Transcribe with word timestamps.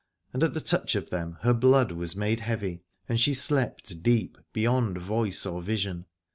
And 0.33 0.41
at 0.41 0.55
the 0.55 0.61
touch 0.61 0.95
of 0.95 1.11
them 1.11 1.37
her 1.41 1.53
blood 1.53 1.91
was 1.91 2.15
made 2.15 2.39
heavy, 2.39 2.81
and 3.07 3.21
she 3.21 3.35
slept 3.35 4.01
deep, 4.01 4.39
beyond 4.51 4.97
voice 4.97 5.45
or 5.45 5.61
vision. 5.61 6.05